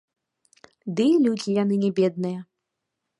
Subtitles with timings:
[0.99, 2.39] Ды і людзі яны не бедныя.